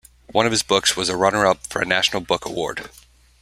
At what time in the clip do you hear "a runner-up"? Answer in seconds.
1.09-1.67